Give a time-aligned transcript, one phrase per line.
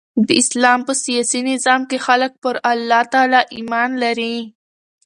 [0.27, 4.35] د اسلام په سیاسي نظام کښي خلک پر الله تعالي ایمان لري.